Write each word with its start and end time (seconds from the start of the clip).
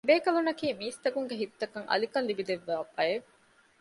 އެ 0.03 0.07
ބޭކަލުންނަކީ 0.15 0.67
މީސްތަކުންގެ 0.79 1.35
ހިތްތަކަށް 1.41 1.89
އަލިކަން 1.91 2.27
ލިއްބައިދެއްވާ 2.27 2.75
ބަޔެއް 2.95 3.27